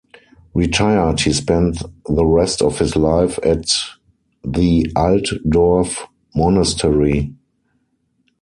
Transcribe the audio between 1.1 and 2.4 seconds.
he spent the